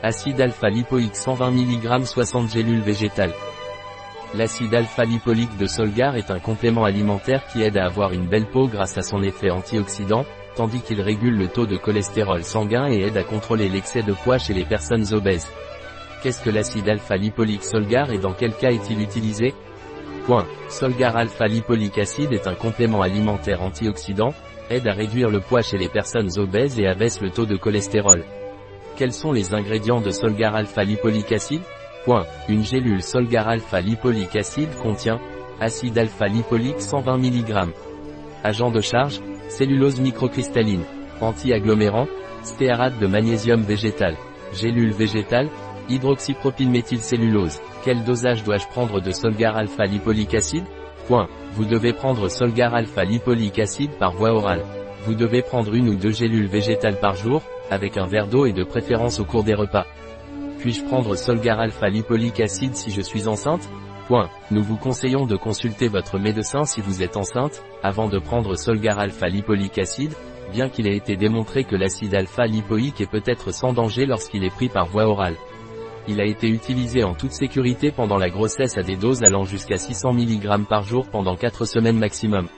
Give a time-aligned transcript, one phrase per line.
[0.00, 3.32] Acide alpha-lipoïque 120 mg 60 gélules végétales.
[4.32, 8.68] L'acide alpha-lipoïque de Solgar est un complément alimentaire qui aide à avoir une belle peau
[8.68, 10.24] grâce à son effet antioxydant,
[10.54, 14.38] tandis qu'il régule le taux de cholestérol sanguin et aide à contrôler l'excès de poids
[14.38, 15.48] chez les personnes obèses.
[16.22, 19.52] Qu'est-ce que l'acide alpha-lipoïque Solgar et dans quel cas est-il utilisé?
[20.26, 20.46] Point.
[20.68, 24.32] Solgar alpha-lipoïque acide est un complément alimentaire antioxydant,
[24.70, 28.24] aide à réduire le poids chez les personnes obèses et abaisse le taux de cholestérol.
[28.98, 31.62] Quels sont les ingrédients de Solgar alpha lipolique acide
[32.04, 32.26] Point.
[32.48, 34.36] Une gélule Solgar alpha lipolique
[34.82, 35.20] contient
[35.60, 37.68] acide alpha lipolique 120 mg.
[38.42, 40.82] Agent de charge cellulose microcristalline,
[41.20, 42.08] anti-agglomérant,
[42.42, 44.16] stéarate de magnésium végétal,
[44.52, 45.48] gélule végétale,
[45.88, 47.60] hydroxypropylméthylcellulose.
[47.84, 50.64] Quel dosage dois-je prendre de Solgar alpha lipolique acide
[51.06, 51.28] Point.
[51.52, 54.64] Vous devez prendre Solgar alpha lipolique acide par voie orale.
[55.04, 58.52] Vous devez prendre une ou deux gélules végétales par jour, avec un verre d'eau et
[58.52, 59.86] de préférence au cours des repas.
[60.58, 63.68] Puis-je prendre Solgar alpha lipolique acide si je suis enceinte?
[64.06, 64.30] Point.
[64.50, 68.98] Nous vous conseillons de consulter votre médecin si vous êtes enceinte, avant de prendre Solgar
[68.98, 70.14] alpha lipolique acide,
[70.52, 74.54] bien qu'il ait été démontré que l'acide alpha lipoïque est peut-être sans danger lorsqu'il est
[74.54, 75.36] pris par voie orale.
[76.08, 79.76] Il a été utilisé en toute sécurité pendant la grossesse à des doses allant jusqu'à
[79.76, 82.48] 600 mg par jour pendant 4 semaines maximum.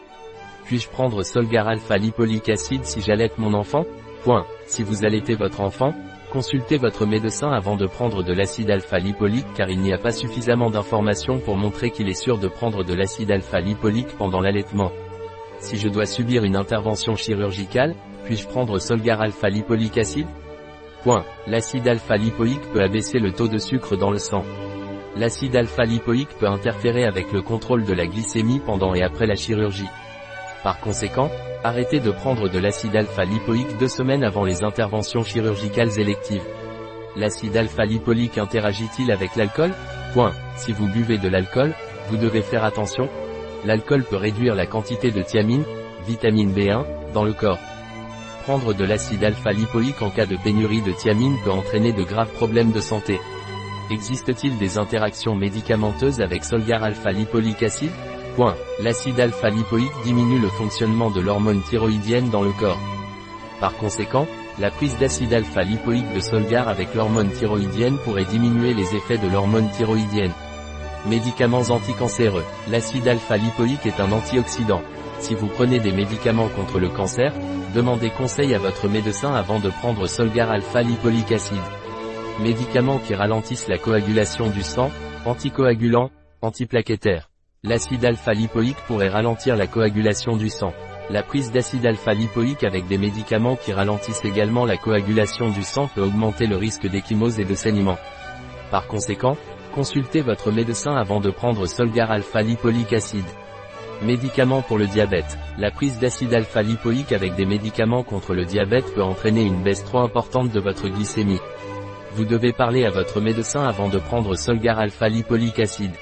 [0.66, 3.84] Puis-je prendre Solgar alpha lipolique acide si j'allaite mon enfant?
[4.22, 4.46] Point.
[4.70, 5.92] Si vous allaitez votre enfant,
[6.30, 10.70] consultez votre médecin avant de prendre de l'acide alpha-lipolique car il n'y a pas suffisamment
[10.70, 14.92] d'informations pour montrer qu'il est sûr de prendre de l'acide alpha-lipolique pendant l'allaitement.
[15.58, 17.96] Si je dois subir une intervention chirurgicale,
[18.26, 20.28] puis-je prendre Solgar alpha-lipolique acide?
[21.02, 21.24] Point.
[21.48, 24.44] L'acide alpha-lipoïque peut abaisser le taux de sucre dans le sang.
[25.16, 29.88] L'acide alpha-lipoïque peut interférer avec le contrôle de la glycémie pendant et après la chirurgie.
[30.62, 31.30] Par conséquent,
[31.64, 36.44] arrêtez de prendre de l'acide alpha-lipoïque deux semaines avant les interventions chirurgicales électives.
[37.16, 39.72] L'acide alpha-lipoïque interagit-il avec l'alcool?
[40.12, 40.32] Point.
[40.56, 41.72] Si vous buvez de l'alcool,
[42.08, 43.08] vous devez faire attention.
[43.64, 45.64] L'alcool peut réduire la quantité de thiamine,
[46.06, 46.84] vitamine B1,
[47.14, 47.58] dans le corps.
[48.44, 52.72] Prendre de l'acide alpha-lipoïque en cas de pénurie de thiamine peut entraîner de graves problèmes
[52.72, 53.18] de santé.
[53.90, 57.90] Existe-t-il des interactions médicamenteuses avec Solgar alpha-lipoïque acide?
[58.80, 62.80] L'acide alpha-lipoïque diminue le fonctionnement de l'hormone thyroïdienne dans le corps.
[63.60, 64.26] Par conséquent,
[64.58, 69.68] la prise d'acide alpha-lipoïque de Solgar avec l'hormone thyroïdienne pourrait diminuer les effets de l'hormone
[69.76, 70.32] thyroïdienne.
[71.06, 72.44] Médicaments anticancéreux.
[72.68, 74.82] L'acide alpha-lipoïque est un antioxydant.
[75.18, 77.34] Si vous prenez des médicaments contre le cancer,
[77.74, 81.58] demandez conseil à votre médecin avant de prendre Solgar alpha-lipoïque acide.
[82.40, 84.90] Médicaments qui ralentissent la coagulation du sang,
[85.26, 87.29] anticoagulants, antiplaquettaires.
[87.62, 90.72] L'acide alpha-lipoïque pourrait ralentir la coagulation du sang.
[91.10, 96.00] La prise d'acide alpha-lipoïque avec des médicaments qui ralentissent également la coagulation du sang peut
[96.00, 97.98] augmenter le risque d'échymose et de saignement.
[98.70, 99.36] Par conséquent,
[99.74, 103.28] consultez votre médecin avant de prendre Solgar alpha-lipoïque acide.
[104.00, 105.36] Médicaments pour le diabète.
[105.58, 109.98] La prise d'acide alpha-lipoïque avec des médicaments contre le diabète peut entraîner une baisse trop
[109.98, 111.40] importante de votre glycémie.
[112.12, 115.92] Vous devez parler à votre médecin avant de prendre Solgar alpha-lipoïque acide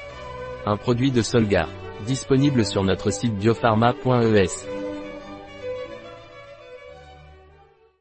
[0.66, 1.68] un produit de Solgar.
[2.06, 4.77] Disponible sur notre site biopharma.es.